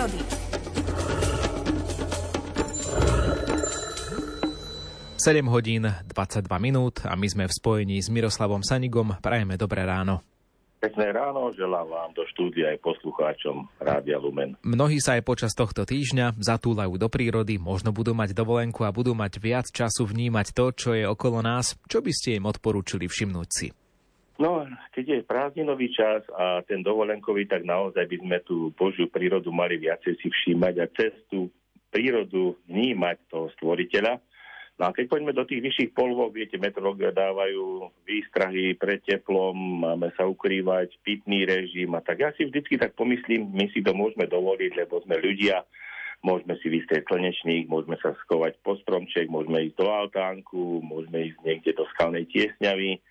prírody. 0.00 0.20
7 5.20 5.44
hodín 5.52 5.84
22 5.84 6.48
minút 6.56 7.04
a 7.04 7.12
my 7.12 7.28
sme 7.28 7.44
v 7.44 7.52
spojení 7.52 8.00
s 8.00 8.08
Miroslavom 8.08 8.64
Sanigom. 8.64 9.20
Prajeme 9.20 9.60
dobré 9.60 9.84
ráno. 9.84 10.24
Pekné 10.80 11.12
ráno, 11.12 11.52
želám 11.52 11.92
vám 11.92 12.10
do 12.16 12.24
štúdia 12.32 12.72
aj 12.72 12.80
poslucháčom 12.80 13.68
Rádia 13.84 14.16
Lumen. 14.16 14.56
Mnohí 14.64 14.96
sa 14.96 15.20
aj 15.20 15.28
počas 15.28 15.52
tohto 15.52 15.84
týždňa 15.84 16.40
zatúlajú 16.40 16.96
do 16.96 17.12
prírody, 17.12 17.60
možno 17.60 17.92
budú 17.92 18.16
mať 18.16 18.32
dovolenku 18.32 18.88
a 18.88 18.94
budú 18.96 19.12
mať 19.12 19.36
viac 19.44 19.68
času 19.68 20.08
vnímať 20.08 20.56
to, 20.56 20.72
čo 20.72 20.90
je 20.96 21.04
okolo 21.04 21.44
nás. 21.44 21.76
Čo 21.84 22.00
by 22.00 22.12
ste 22.16 22.40
im 22.40 22.48
odporúčili 22.48 23.04
všimnúť 23.04 23.48
si? 23.52 23.68
No, 24.40 24.64
keď 24.96 25.04
je 25.04 25.28
prázdninový 25.28 25.92
čas 25.92 26.24
a 26.32 26.64
ten 26.64 26.80
dovolenkový, 26.80 27.44
tak 27.44 27.60
naozaj 27.60 28.08
by 28.08 28.16
sme 28.24 28.36
tú 28.40 28.72
Božiu 28.72 29.12
prírodu 29.12 29.52
mali 29.52 29.76
viacej 29.76 30.16
si 30.16 30.32
všímať 30.32 30.74
a 30.80 30.86
cez 30.96 31.12
tú 31.28 31.52
prírodu 31.92 32.56
vnímať 32.64 33.28
toho 33.28 33.52
stvoriteľa. 33.60 34.16
No 34.80 34.88
a 34.88 34.96
keď 34.96 35.12
poďme 35.12 35.36
do 35.36 35.44
tých 35.44 35.60
vyšších 35.60 35.92
polvov, 35.92 36.32
viete, 36.32 36.56
metrológia 36.56 37.12
dávajú 37.12 37.92
výstrahy 38.08 38.80
pre 38.80 38.96
teplom, 39.04 39.52
máme 39.84 40.08
sa 40.16 40.24
ukrývať, 40.24 40.96
pitný 41.04 41.44
režim 41.44 41.92
a 41.92 42.00
tak. 42.00 42.24
Ja 42.24 42.32
si 42.32 42.48
vždycky 42.48 42.80
tak 42.80 42.96
pomyslím, 42.96 43.52
my 43.52 43.68
si 43.76 43.84
to 43.84 43.92
môžeme 43.92 44.24
dovoliť, 44.24 44.72
lebo 44.72 45.04
sme 45.04 45.20
ľudia, 45.20 45.68
môžeme 46.24 46.56
si 46.64 46.72
vystrieť 46.72 47.12
slnečník, 47.12 47.68
môžeme 47.68 48.00
sa 48.00 48.16
skovať 48.24 48.56
po 48.64 48.80
stromček, 48.80 49.28
môžeme 49.28 49.68
ísť 49.68 49.84
do 49.84 49.92
altánku, 49.92 50.80
môžeme 50.80 51.28
ísť 51.28 51.38
niekde 51.44 51.76
do 51.76 51.84
skalnej 51.92 52.24
tiesňavy 52.32 53.04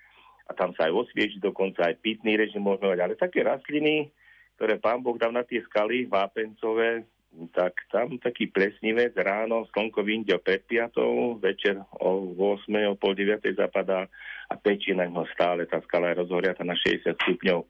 a 0.49 0.51
tam 0.57 0.73
sa 0.73 0.89
aj 0.89 1.05
osviežiť, 1.05 1.45
dokonca 1.45 1.85
aj 1.85 2.01
pitný 2.01 2.33
režim 2.33 2.65
môžeme 2.65 2.97
mať. 2.97 2.99
Ale 3.05 3.13
také 3.13 3.45
rastliny, 3.45 4.09
ktoré 4.57 4.81
pán 4.81 5.05
Boh 5.05 5.15
dal 5.15 5.29
na 5.29 5.45
tie 5.45 5.61
skaly 5.69 6.09
vápencové, 6.09 7.05
tak 7.53 7.77
tam 7.93 8.17
taký 8.17 8.49
plesnivec 8.49 9.13
ráno, 9.13 9.69
slnko 9.69 10.01
vyjde 10.01 10.33
o 10.33 10.41
5 10.41 11.37
večer 11.37 11.77
o 12.01 12.33
8, 12.33 12.65
o 12.89 12.97
pol 12.97 13.13
9 13.13 13.45
zapadá 13.53 14.09
a 14.49 14.53
pečí 14.57 14.97
na 14.97 15.05
ňo 15.05 15.29
stále, 15.37 15.69
tá 15.69 15.77
skala 15.85 16.09
je 16.09 16.25
rozhoriata 16.25 16.65
na 16.65 16.73
60 16.73 17.13
stupňov. 17.13 17.69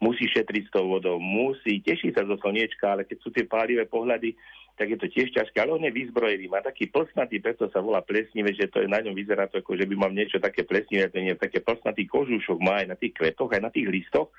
Musí 0.00 0.30
šetriť 0.30 0.70
s 0.70 0.72
tou 0.72 0.88
vodou, 0.88 1.20
musí, 1.20 1.82
teší 1.82 2.14
sa 2.16 2.24
zo 2.24 2.38
slniečka, 2.40 2.94
ale 2.94 3.02
keď 3.04 3.18
sú 3.20 3.28
tie 3.34 3.44
pálivé 3.44 3.84
pohľady, 3.84 4.32
tak 4.80 4.96
je 4.96 4.96
to 4.96 5.12
tiež 5.12 5.28
ťažké, 5.36 5.60
ale 5.60 5.76
on 5.76 5.84
je 5.84 5.92
vyzbrojený, 5.92 6.48
má 6.48 6.64
taký 6.64 6.88
plsnatý, 6.88 7.36
preto 7.44 7.68
sa 7.68 7.84
volá 7.84 8.00
plesnivé, 8.00 8.56
že 8.56 8.72
to 8.72 8.80
je 8.80 8.88
na 8.88 9.04
ňom 9.04 9.12
vyzerá 9.12 9.44
to 9.44 9.60
ako, 9.60 9.76
že 9.76 9.84
by 9.84 9.92
mal 9.92 10.08
niečo 10.08 10.40
také 10.40 10.64
plesnivé, 10.64 11.12
ten 11.12 11.28
je 11.28 11.36
také 11.36 11.60
plsnatý 11.60 12.08
kožušok, 12.08 12.56
má 12.64 12.80
aj 12.80 12.88
na 12.88 12.96
tých 12.96 13.12
kvetoch, 13.12 13.52
aj 13.52 13.60
na 13.60 13.68
tých 13.68 13.92
listoch 13.92 14.32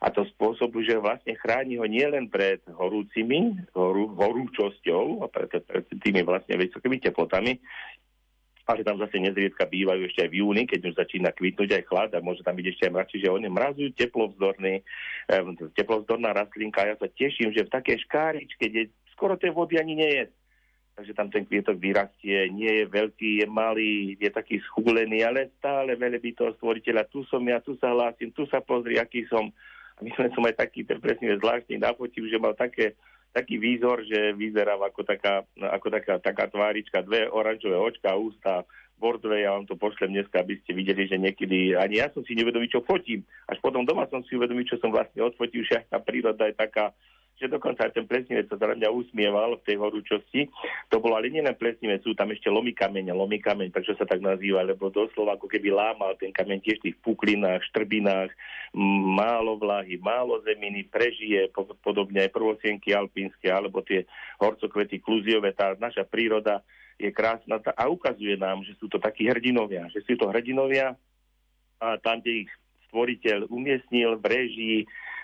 a 0.00 0.08
to 0.08 0.24
spôsobu, 0.32 0.80
že 0.80 0.96
vlastne 0.96 1.36
chráni 1.36 1.76
ho 1.76 1.84
nielen 1.84 2.26
pred 2.32 2.64
horúcimi, 2.66 3.68
horú, 3.76 4.16
horúčosťou 4.16 5.22
a 5.22 5.30
pred, 5.30 5.60
pred 5.62 5.84
tými 6.00 6.24
vlastne 6.24 6.56
vysokými 6.56 6.98
teplotami, 6.98 7.60
ale 8.66 8.86
tam 8.86 8.98
zase 8.98 9.18
nezriedka 9.18 9.66
bývajú 9.66 10.06
ešte 10.06 10.26
aj 10.26 10.30
v 10.32 10.38
júni, 10.42 10.62
keď 10.66 10.80
už 10.90 10.94
začína 10.98 11.30
kvitnúť 11.34 11.82
aj 11.82 11.86
chlad 11.86 12.10
a 12.14 12.24
môže 12.24 12.42
tam 12.42 12.58
byť 12.58 12.66
ešte 12.66 12.84
aj 12.88 12.94
mračí, 12.94 13.16
že 13.22 13.30
on 13.30 13.42
je 13.42 13.50
mrazujú 13.50 13.90
teplovzdorný, 13.94 14.74
eh, 15.28 15.42
teplovzdorná 15.78 16.30
rastlinka. 16.34 16.86
Ja 16.86 16.98
sa 16.98 17.06
teším, 17.10 17.54
že 17.54 17.66
v 17.66 17.74
takej 17.74 18.02
škáričke, 18.06 18.64
kde 18.70 18.82
skoro 19.12 19.38
tej 19.38 19.52
vody 19.54 19.78
ani 19.78 19.94
nie 19.94 20.10
je, 20.10 20.24
takže 20.96 21.12
tam 21.16 21.28
ten 21.32 21.48
kvietok 21.48 21.80
vyrastie, 21.80 22.52
nie 22.52 22.82
je 22.82 22.84
veľký, 22.88 23.44
je 23.44 23.46
malý, 23.48 24.16
je 24.20 24.30
taký 24.32 24.60
schúlený, 24.68 25.24
ale 25.24 25.52
stále 25.56 25.96
by 25.96 26.30
toho 26.36 26.52
stvoriteľa, 26.60 27.08
tu 27.08 27.24
som 27.28 27.40
ja, 27.48 27.62
tu 27.64 27.76
sa 27.80 27.92
hlásim, 27.92 28.28
tu 28.32 28.44
sa 28.48 28.60
pozri, 28.60 29.00
aký 29.00 29.24
som, 29.28 29.48
myslím, 30.04 30.28
som 30.36 30.44
aj 30.44 30.60
taký 30.60 30.84
presne 30.84 31.38
zvláštny 31.40 31.80
nafotil, 31.80 32.28
že 32.28 32.36
mal 32.36 32.52
také, 32.52 32.92
taký 33.32 33.56
výzor, 33.56 34.04
že 34.04 34.36
vyzerám 34.36 34.84
ako 34.84 35.00
taká, 35.08 35.48
ako 35.56 35.88
taká, 35.88 36.20
taká 36.20 36.44
tvárička, 36.52 37.00
dve 37.00 37.24
oranžové 37.32 37.80
očka, 37.80 38.12
ústa, 38.12 38.68
bordve, 39.02 39.42
ja 39.42 39.50
vám 39.50 39.66
to 39.66 39.74
pošlem 39.74 40.14
dneska, 40.14 40.46
aby 40.46 40.62
ste 40.62 40.78
videli, 40.78 41.10
že 41.10 41.18
niekedy 41.18 41.74
ani 41.74 41.98
ja 41.98 42.06
som 42.14 42.22
si 42.22 42.38
nevedomý, 42.38 42.70
čo 42.70 42.86
fotím. 42.86 43.26
Až 43.50 43.58
potom 43.58 43.82
doma 43.82 44.06
som 44.06 44.22
si 44.22 44.38
uvedomil, 44.38 44.62
čo 44.62 44.78
som 44.78 44.94
vlastne 44.94 45.26
odfotil, 45.26 45.66
že 45.66 45.82
tá 45.90 45.98
príroda 45.98 46.46
je 46.46 46.54
taká, 46.54 46.94
že 47.42 47.50
dokonca 47.50 47.90
aj 47.90 47.98
ten 47.98 48.06
plesnivec 48.06 48.46
sa 48.46 48.54
na 48.54 48.78
mňa 48.78 48.94
usmieval 48.94 49.58
v 49.58 49.66
tej 49.66 49.76
horúčosti. 49.82 50.46
To 50.94 51.02
bolo 51.02 51.18
ale 51.18 51.26
nielen 51.26 51.58
plesnivec, 51.58 52.06
sú 52.06 52.14
tam 52.14 52.30
ešte 52.30 52.46
lomy 52.46 52.70
kameň, 52.70 53.10
lomy 53.10 53.42
kameň, 53.42 53.74
prečo 53.74 53.98
sa 53.98 54.06
tak 54.06 54.22
nazýva, 54.22 54.62
lebo 54.62 54.94
doslova 54.94 55.34
ako 55.34 55.50
keby 55.50 55.74
lámal 55.74 56.14
ten 56.14 56.30
kameň 56.30 56.62
tiež 56.62 56.78
v 56.78 56.84
tých 56.90 56.96
puklinách, 57.02 57.66
štrbinách, 57.74 58.30
málo 59.18 59.58
vlahy, 59.58 59.98
málo 59.98 60.38
zeminy, 60.46 60.86
prežije 60.86 61.50
podobne 61.82 62.22
aj 62.22 62.30
prvosienky 62.30 62.94
alpínske, 62.94 63.50
alebo 63.50 63.82
tie 63.82 64.06
horcokvety 64.38 65.02
kluziové, 65.02 65.50
tá 65.52 65.74
naša 65.74 66.06
príroda 66.06 66.62
je 67.02 67.10
krásna 67.10 67.58
a 67.58 67.90
ukazuje 67.90 68.38
nám, 68.38 68.62
že 68.62 68.78
sú 68.78 68.86
to 68.86 69.02
takí 69.02 69.26
hrdinovia, 69.26 69.90
že 69.90 70.06
sú 70.06 70.14
to 70.14 70.30
hrdinovia 70.30 70.94
a 71.82 71.98
tam, 71.98 72.22
kde 72.22 72.46
ich 72.46 72.50
stvoriteľ 72.86 73.50
umiestnil 73.50 74.20
v 74.20 74.24
režii, 74.28 74.78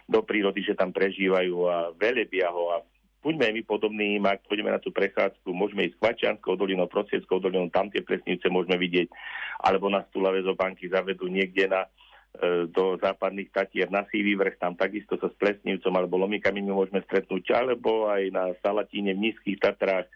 do 0.08 0.24
prírody, 0.24 0.64
že 0.64 0.72
tam 0.74 0.90
prežívajú 0.90 1.54
a 1.68 1.76
velebia 1.92 2.48
ho. 2.48 2.72
A 2.72 2.76
buďme 3.20 3.52
my 3.52 3.62
podobní, 3.68 4.16
ak 4.16 4.48
pôjdeme 4.48 4.72
na 4.72 4.80
tú 4.80 4.88
prechádzku, 4.88 5.52
môžeme 5.52 5.84
ísť 5.84 6.00
Kvačianskou 6.00 6.56
dolinou, 6.56 6.88
Prosieckou 6.88 7.36
dolinou, 7.38 7.68
tam 7.68 7.92
tie 7.92 8.00
presnice 8.00 8.48
môžeme 8.48 8.80
vidieť, 8.80 9.12
alebo 9.60 9.92
na 9.92 10.00
Stulave 10.08 10.40
banky 10.56 10.88
zavedú 10.88 11.28
niekde 11.28 11.68
na 11.68 11.84
e, 11.84 12.64
do 12.72 12.96
západných 12.96 13.52
Tatier 13.52 13.92
na 13.92 14.08
Sývý 14.08 14.32
vrch, 14.40 14.56
tam 14.56 14.72
takisto 14.72 15.20
sa 15.20 15.28
s 15.28 15.36
Plesnivcom 15.36 15.92
alebo 15.92 16.16
Lomikami 16.16 16.64
my 16.64 16.72
môžeme 16.72 17.04
stretnúť, 17.04 17.52
alebo 17.52 18.08
aj 18.08 18.32
na 18.32 18.44
Salatíne 18.64 19.12
v 19.12 19.28
Nízkych 19.28 19.60
Tatrách, 19.60 20.08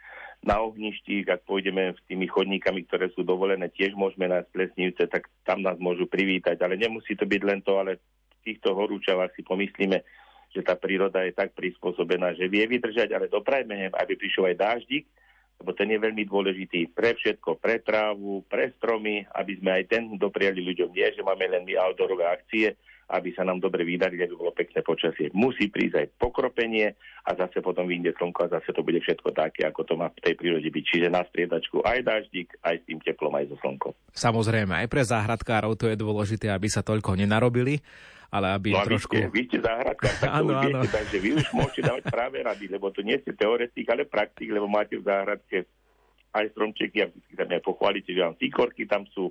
na 0.43 0.59
ohništích, 0.59 1.31
ak 1.31 1.47
pôjdeme 1.47 1.95
s 1.95 2.01
tými 2.11 2.27
chodníkami, 2.27 2.83
ktoré 2.91 3.15
sú 3.15 3.23
dovolené, 3.23 3.71
tiež 3.71 3.95
môžeme 3.95 4.27
nájsť 4.27 4.51
Plesnivce, 4.51 5.03
tak 5.07 5.31
tam 5.47 5.63
nás 5.63 5.79
môžu 5.79 6.11
privítať, 6.11 6.59
ale 6.59 6.75
nemusí 6.75 7.15
to 7.15 7.23
byť 7.23 7.43
len 7.47 7.63
to, 7.63 7.79
ale 7.79 8.03
týchto 8.43 8.75
horúčavách 8.75 9.33
si 9.39 9.47
pomyslíme, 9.47 10.03
že 10.53 10.61
tá 10.61 10.77
príroda 10.77 11.25
je 11.25 11.33
tak 11.33 11.57
prispôsobená, 11.57 12.37
že 12.37 12.51
vie 12.51 12.69
vydržať, 12.69 13.09
ale 13.17 13.33
doprajme, 13.33 13.89
aby 13.97 14.13
prišiel 14.15 14.53
aj 14.53 14.57
dáždik, 14.61 15.09
lebo 15.63 15.79
ten 15.79 15.89
je 15.95 15.99
veľmi 16.03 16.27
dôležitý 16.27 16.91
pre 16.91 17.15
všetko, 17.15 17.57
pre 17.63 17.79
trávu, 17.81 18.43
pre 18.51 18.75
stromy, 18.77 19.23
aby 19.33 19.53
sme 19.63 19.71
aj 19.81 19.85
ten 19.89 20.03
dopriali 20.19 20.59
ľuďom. 20.59 20.91
Nie, 20.91 21.15
že 21.15 21.23
máme 21.23 21.47
len 21.47 21.63
my 21.63 21.79
outdoorové 21.79 22.27
akcie, 22.27 22.75
aby 23.13 23.31
sa 23.37 23.45
nám 23.45 23.61
dobre 23.61 23.85
vydarili, 23.85 24.25
aby 24.25 24.35
bolo 24.35 24.57
pekné 24.57 24.81
počasie. 24.81 25.29
Musí 25.37 25.69
prísť 25.69 26.03
aj 26.03 26.07
pokropenie 26.17 26.97
a 27.29 27.31
zase 27.37 27.61
potom 27.61 27.85
vyjde 27.85 28.17
slnko 28.17 28.49
a 28.49 28.53
zase 28.59 28.73
to 28.73 28.81
bude 28.81 28.99
všetko 29.05 29.31
také, 29.37 29.69
ako 29.69 29.85
to 29.85 29.95
má 30.01 30.09
v 30.11 30.23
tej 30.25 30.35
prírode 30.35 30.67
byť. 30.67 30.85
Čiže 30.89 31.09
na 31.13 31.23
striedačku 31.29 31.85
aj 31.85 31.99
daždík, 32.03 32.49
aj 32.65 32.75
s 32.81 32.85
tým 32.89 32.99
teplom, 33.05 33.37
aj 33.37 33.53
so 33.53 33.57
slnkom. 33.61 33.93
Samozrejme, 34.17 34.73
aj 34.83 34.89
pre 34.89 35.03
záhradkárov 35.05 35.77
to 35.77 35.93
je 35.93 35.97
dôležité, 36.01 36.49
aby 36.49 36.67
sa 36.73 36.81
toľko 36.81 37.21
nenarobili 37.21 37.85
ale 38.33 38.47
aby 38.57 38.73
no 38.73 38.81
trošku... 38.89 39.13
Vy 39.13 39.21
ste, 39.21 39.29
vy 39.29 39.43
ste 39.45 39.59
záhradkár, 39.61 40.15
tak 40.25 40.31
áno, 40.33 40.57
to 40.57 40.65
viete, 40.65 40.89
takže 40.89 41.17
vy 41.21 41.31
už 41.37 41.47
môžete 41.53 41.81
dávať 41.85 42.05
práve 42.09 42.37
rady, 42.41 42.65
lebo 42.73 42.89
to 42.89 43.05
nie 43.05 43.21
ste 43.21 43.37
teoretik, 43.37 43.87
ale 43.93 44.09
praktik, 44.09 44.49
lebo 44.49 44.65
máte 44.65 44.97
v 44.97 45.05
záhradke 45.05 45.69
aj 46.33 46.49
stromčeky 46.57 46.99
a 47.05 47.07
vždy 47.13 47.33
sa 47.37 47.45
aj 47.45 47.61
pochválite, 47.61 48.09
že 48.17 48.25
vám 48.25 48.37
síkorky 48.41 48.89
tam 48.89 49.05
sú, 49.13 49.29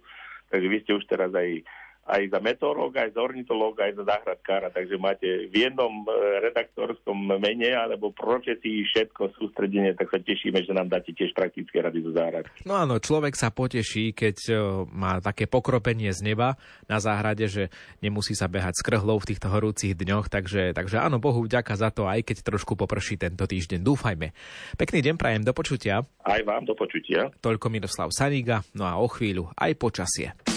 takže 0.53 0.67
vy 0.69 0.77
ste 0.85 0.91
už 0.93 1.03
teraz 1.09 1.33
aj 1.33 1.65
aj 2.11 2.27
za 2.27 2.39
meteorológa, 2.43 3.07
aj 3.07 3.15
za 3.15 3.21
ornitológa, 3.23 3.87
aj 3.87 3.93
za 3.95 4.03
záhradkára, 4.03 4.67
takže 4.75 4.99
máte 4.99 5.47
v 5.47 5.55
jednom 5.55 6.03
e, 6.03 6.43
redaktorskom 6.43 7.15
mene 7.39 7.71
alebo 7.71 8.11
profesii 8.11 8.83
všetko 8.83 9.31
sústredenie, 9.39 9.95
tak 9.95 10.11
sa 10.11 10.19
tešíme, 10.19 10.59
že 10.59 10.75
nám 10.75 10.91
dáte 10.91 11.15
tiež 11.15 11.31
praktické 11.31 11.79
rady 11.79 12.03
zo 12.03 12.11
záhradky. 12.11 12.67
No 12.67 12.75
áno, 12.75 12.99
človek 12.99 13.39
sa 13.39 13.47
poteší, 13.47 14.11
keď 14.11 14.37
e, 14.51 14.53
má 14.91 15.23
také 15.23 15.47
pokropenie 15.47 16.11
z 16.11 16.19
neba 16.27 16.59
na 16.91 16.99
záhrade, 16.99 17.47
že 17.47 17.71
nemusí 18.03 18.35
sa 18.35 18.51
behať 18.51 18.83
s 18.83 18.85
krhlou 18.85 19.15
v 19.23 19.31
týchto 19.31 19.47
horúcich 19.47 19.95
dňoch, 19.95 20.27
takže, 20.27 20.75
takže 20.75 20.99
áno, 20.99 21.23
Bohu 21.23 21.47
vďaka 21.47 21.79
za 21.79 21.95
to, 21.95 22.11
aj 22.11 22.27
keď 22.27 22.43
trošku 22.43 22.75
poprší 22.75 23.15
tento 23.15 23.47
týždeň. 23.47 23.79
Dúfajme. 23.79 24.35
Pekný 24.75 24.99
deň 24.99 25.15
prajem, 25.15 25.47
do 25.47 25.55
počutia. 25.55 26.03
Aj 26.27 26.41
vám 26.43 26.67
do 26.67 26.75
počutia. 26.75 27.31
Toľko 27.39 27.71
Miroslav 27.71 28.11
Saniga, 28.11 28.67
no 28.75 28.83
a 28.83 28.99
o 28.99 29.07
chvíľu 29.07 29.47
aj 29.55 29.71
počasie. 29.79 30.50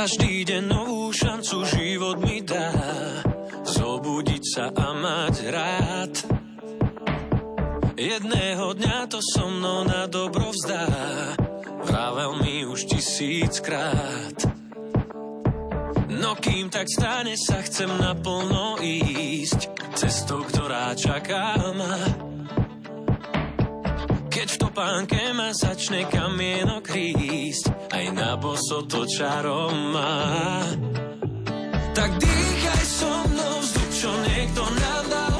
Každý 0.00 0.48
deň 0.48 0.64
novú 0.64 1.12
šancu 1.12 1.60
život 1.76 2.24
mi 2.24 2.40
dá 2.40 2.72
Zobudiť 3.68 4.44
sa 4.48 4.72
a 4.72 4.96
mať 4.96 5.36
rád. 5.52 6.14
Jedného 8.00 8.80
dňa 8.80 9.12
to 9.12 9.20
so 9.20 9.52
mnou 9.52 9.84
na 9.84 10.08
dobro 10.08 10.56
vzdá, 10.56 10.88
vravel 11.84 12.32
mi 12.40 12.64
už 12.64 12.88
tisíckrát. 12.88 14.40
No 16.08 16.32
kým 16.32 16.72
tak 16.72 16.88
stane 16.88 17.36
sa, 17.36 17.60
chcem 17.60 17.92
naplno 18.00 18.80
ísť 18.80 19.68
cestou, 20.00 20.48
ktorá 20.48 20.96
čaká 20.96 21.60
ma. 21.76 22.00
Keď 24.32 24.48
v 24.48 24.60
topánke 24.64 25.20
ma 25.36 25.52
začne 25.52 26.08
kamienok 26.08 26.88
rísť, 26.88 27.64
aj 27.68 27.69
na 28.20 28.36
boso 28.36 28.84
to 28.84 29.08
čarom 29.08 29.96
má. 29.96 30.20
Tak 31.96 32.10
dýchaj 32.20 32.84
so 32.84 33.12
mnou 33.32 33.54
vzduch, 33.64 33.92
čo 33.96 34.10
niekto 34.28 34.62
nám 34.62 35.04
dal, 35.08 35.38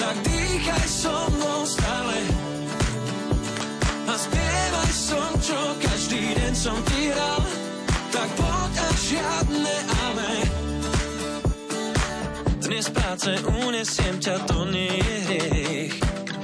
tak 0.00 0.16
dýchaj 0.24 0.86
so 0.88 1.16
mnou 1.36 1.60
stále. 1.68 2.18
A 4.08 4.14
spievaj 4.16 4.92
som, 4.96 5.30
čo 5.44 5.58
každý 5.84 6.22
deň 6.40 6.54
som 6.56 6.78
ti 6.88 7.00
hral, 7.12 7.42
tak 8.08 8.28
poď 8.40 8.74
a 8.80 8.88
žiadne 8.96 9.76
ale. 10.08 10.32
Dnes 12.64 12.86
práce 12.90 13.30
unesiem 13.62 14.16
ťa, 14.18 14.36
to 14.48 14.58
nie 14.72 14.96
je 15.04 15.16
hriech 15.28 15.94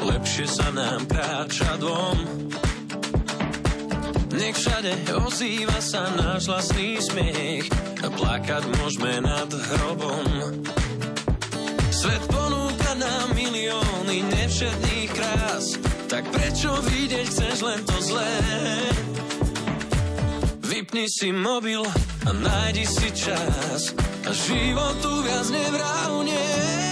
lepšie 0.02 0.46
sa 0.50 0.68
nám 0.74 1.06
kráča 1.06 1.78
dvom. 1.78 2.18
Nech 4.42 4.58
všade 4.58 5.06
ozýva 5.22 5.78
sa 5.78 6.02
náš 6.18 6.50
vlastný 6.50 6.98
smiech 6.98 7.62
a 8.02 8.10
plakať 8.10 8.66
môžeme 8.74 9.22
nad 9.22 9.46
hrobom. 9.46 10.26
Svet 11.94 12.26
ponúka 12.26 12.90
nám 12.98 13.38
milióny 13.38 14.26
nevšetných 14.34 15.10
krás, 15.14 15.78
tak 16.10 16.26
prečo 16.34 16.74
vidieť 16.74 17.26
chceš 17.30 17.62
len 17.62 17.86
to 17.86 17.96
zlé? 18.02 18.34
Vypni 20.66 21.06
si 21.06 21.30
mobil 21.30 21.86
a 22.26 22.30
nájdi 22.34 22.82
si 22.82 23.14
čas 23.14 23.94
a 24.26 24.30
životu 24.34 25.22
viac 25.22 25.46
nevrávne. 25.54 26.82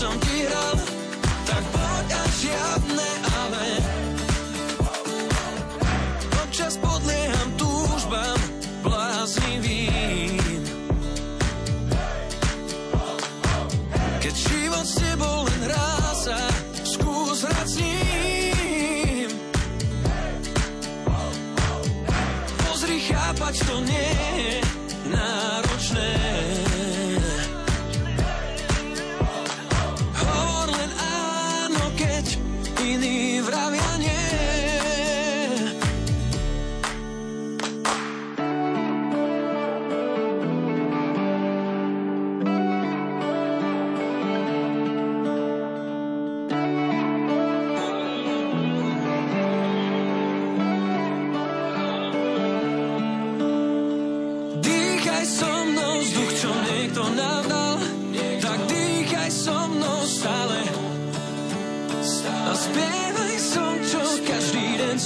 Som 0.00 0.16
ti 0.24 0.48
tak 1.44 1.60
poď 1.76 2.08
a 2.16 2.24
žiadne 2.40 3.10
ale. 3.36 3.68
Občas 6.40 6.80
podlieham 6.80 7.48
túžbám 7.60 8.40
bláznivým. 8.80 10.40
Keď 14.24 14.34
život 14.40 14.59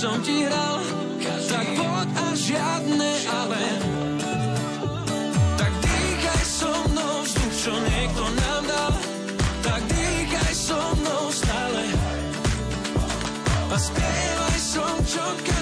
som 0.04 0.20
ti 0.20 0.44
hral, 0.44 0.84
tak 1.48 1.66
poď 1.80 2.08
a 2.12 2.26
žiadne 2.36 3.10
ale. 3.24 3.64
Tak 5.56 5.72
dýchaj 5.80 6.44
so 6.44 6.72
mnou 6.92 7.14
vzduch, 7.24 7.54
čo 7.56 7.72
niekto 7.72 8.24
nám 8.36 8.62
dal, 8.68 8.92
tak 9.64 9.80
dýchaj 9.88 10.52
so 10.52 10.80
mnou 11.00 11.24
stále. 11.32 11.84
A 13.72 13.76
spievaj 13.80 14.58
som, 14.60 14.94
čo 15.08 15.24
každý 15.40 15.53